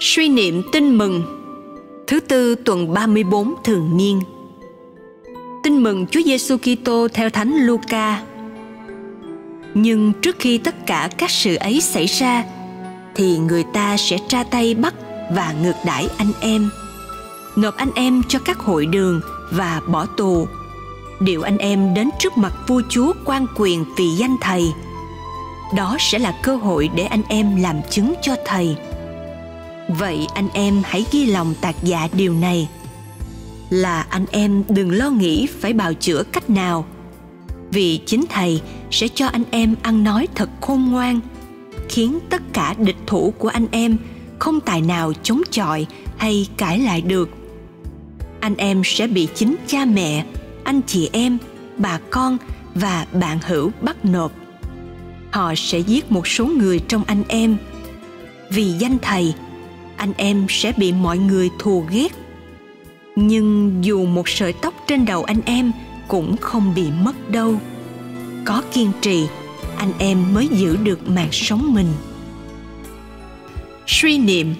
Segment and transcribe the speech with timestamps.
[0.00, 1.22] Suy niệm tin mừng.
[2.06, 4.20] Thứ tư, tuần 34 thường niên.
[5.62, 8.22] Tin mừng Chúa Giêsu Kitô theo Thánh Luca.
[9.74, 12.44] Nhưng trước khi tất cả các sự ấy xảy ra,
[13.14, 14.94] thì người ta sẽ tra tay bắt
[15.32, 16.70] và ngược đãi anh em.
[17.56, 19.20] Nộp anh em cho các hội đường
[19.52, 20.46] và bỏ tù.
[21.20, 24.72] Điều anh em đến trước mặt vua chúa quan quyền vì danh thầy.
[25.76, 28.76] Đó sẽ là cơ hội để anh em làm chứng cho thầy
[29.88, 32.68] vậy anh em hãy ghi lòng tạc dạ điều này.
[33.70, 36.86] Là anh em đừng lo nghĩ phải bào chữa cách nào.
[37.70, 41.20] Vì chính thầy sẽ cho anh em ăn nói thật khôn ngoan,
[41.88, 43.96] khiến tất cả địch thủ của anh em
[44.38, 47.30] không tài nào chống chọi hay cãi lại được.
[48.40, 50.24] Anh em sẽ bị chính cha mẹ,
[50.64, 51.38] anh chị em,
[51.76, 52.38] bà con
[52.74, 54.32] và bạn hữu bắt nộp.
[55.30, 57.56] Họ sẽ giết một số người trong anh em.
[58.50, 59.34] Vì danh thầy
[59.96, 62.12] anh em sẽ bị mọi người thù ghét.
[63.16, 65.72] Nhưng dù một sợi tóc trên đầu anh em
[66.08, 67.54] cũng không bị mất đâu.
[68.44, 69.26] Có kiên trì,
[69.76, 71.88] anh em mới giữ được mạng sống mình.
[73.86, 74.54] Suy niệm.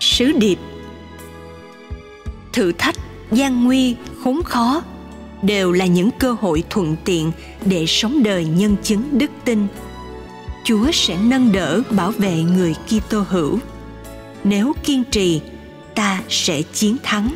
[0.00, 0.58] Sứ điệp.
[2.52, 2.96] Thử thách,
[3.32, 4.82] gian nguy, khốn khó
[5.42, 7.32] đều là những cơ hội thuận tiện
[7.64, 9.66] để sống đời nhân chứng đức tin.
[10.64, 13.58] Chúa sẽ nâng đỡ bảo vệ người kitô hữu
[14.44, 15.40] nếu kiên trì,
[15.94, 17.34] ta sẽ chiến thắng.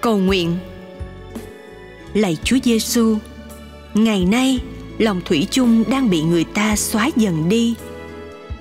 [0.00, 0.56] Cầu nguyện.
[2.14, 3.16] Lạy chúa giêsu,
[3.94, 4.58] ngày nay
[4.98, 7.74] lòng thủy chung đang bị người ta xóa dần đi.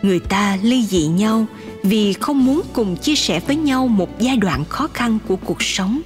[0.02, 1.45] Người ta ly dị nhau
[1.84, 5.64] vì không muốn cùng chia sẻ với nhau một giai đoạn khó khăn của cuộc
[5.64, 6.02] sống.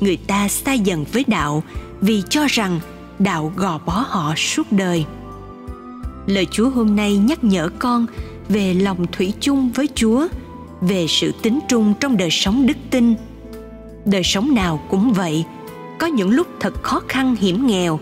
[0.00, 1.62] Người ta xa dần với đạo
[2.00, 2.80] vì cho rằng
[3.18, 5.04] đạo gò bó họ suốt đời.
[6.26, 8.06] Lời chúa hôm nay nhắc nhở con
[8.52, 10.28] về lòng thủy chung với chúa,
[10.80, 13.14] về sự tính trung trong đời sống đức tin.
[14.04, 15.44] Đời sống nào cũng vậy,
[15.98, 18.00] có những lúc thật khó khăn hiểm nghèo,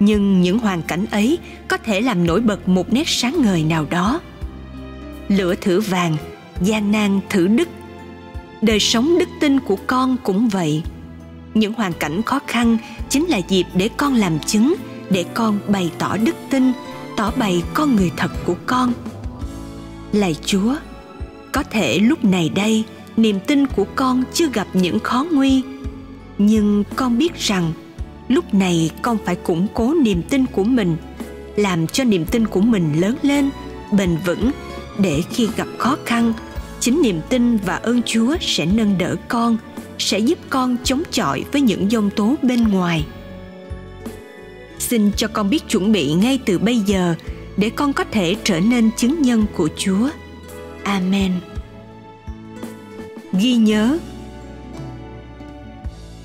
[0.00, 1.38] nhưng những hoàn cảnh ấy
[1.68, 4.20] có thể làm nổi bật một nét sáng ngời nào đó.
[5.28, 6.16] Lửa thử vàng,
[6.62, 7.68] gian nan thử đức.
[8.62, 10.82] Đời sống đức tin của con cũng vậy.
[11.54, 12.78] Những hoàn cảnh khó khăn
[13.08, 14.74] chính là dịp để con làm chứng,
[15.10, 16.72] để con bày tỏ đức tin,
[17.16, 18.92] tỏ bày con người thật của con
[20.16, 20.74] lạy chúa,
[21.52, 22.84] có thể lúc này đây,
[23.16, 25.62] niềm tin của con chưa gặp những khó nguy.
[26.38, 27.72] Nhưng con biết rằng,
[28.28, 30.96] lúc này con phải củng cố niềm tin của mình,
[31.56, 33.50] làm cho niềm tin của mình lớn lên,
[33.92, 34.50] bền vững,
[34.98, 36.32] để khi gặp khó khăn,
[36.80, 39.56] chính niềm tin và ơn chúa sẽ nâng đỡ con,
[39.98, 43.06] sẽ giúp con chống chọi với những dông tố bên ngoài.
[44.78, 47.14] Xin cho con biết chuẩn bị ngay từ bây giờ
[47.56, 50.08] để con có thể trở nên chứng nhân của chúa.
[50.84, 51.32] Amen.
[53.32, 53.98] Ghi nhớ,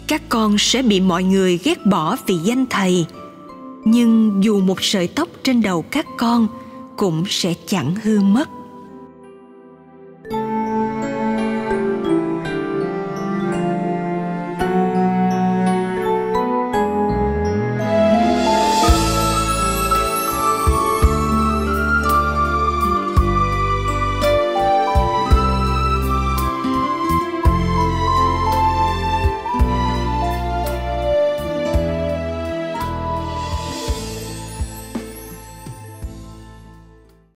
[0.08, 3.06] các con sẽ bị mọi người ghét bỏ vì danh thầy,
[3.86, 6.47] nhưng dù một sợi tóc trên đầu các con
[6.97, 8.50] cũng sẽ chẳng hư mất.